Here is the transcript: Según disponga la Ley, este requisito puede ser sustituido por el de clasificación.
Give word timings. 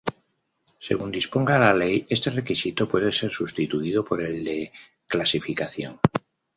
Según 0.79 1.11
disponga 1.11 1.59
la 1.59 1.75
Ley, 1.75 2.07
este 2.09 2.31
requisito 2.31 2.87
puede 2.87 3.11
ser 3.11 3.29
sustituido 3.29 4.03
por 4.03 4.23
el 4.25 4.43
de 4.43 4.71
clasificación. 5.05 5.99